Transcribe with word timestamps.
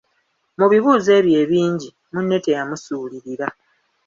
Mu 0.59 0.65
bibuuzo 0.71 1.09
ebyo 1.19 1.35
ebingi, 1.43 1.89
munne 2.11 2.37
teyamusuulirira. 2.45 3.47